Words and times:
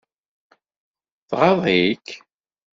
Tɣaḍ-ik? 1.29 2.05